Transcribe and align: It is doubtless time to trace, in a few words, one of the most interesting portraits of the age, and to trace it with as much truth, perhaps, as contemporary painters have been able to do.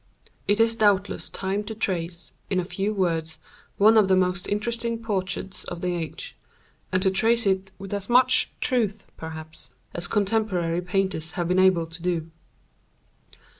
It 0.47 0.59
is 0.59 0.75
doubtless 0.75 1.29
time 1.29 1.63
to 1.65 1.75
trace, 1.75 2.33
in 2.49 2.59
a 2.59 2.65
few 2.65 2.91
words, 2.91 3.37
one 3.77 3.99
of 3.99 4.07
the 4.07 4.15
most 4.15 4.47
interesting 4.49 4.97
portraits 4.97 5.63
of 5.65 5.81
the 5.81 5.93
age, 5.95 6.35
and 6.91 7.03
to 7.03 7.11
trace 7.11 7.45
it 7.45 7.69
with 7.77 7.93
as 7.93 8.09
much 8.09 8.51
truth, 8.59 9.05
perhaps, 9.15 9.69
as 9.93 10.07
contemporary 10.07 10.81
painters 10.81 11.33
have 11.33 11.47
been 11.47 11.59
able 11.59 11.85
to 11.85 12.01
do. 12.01 12.31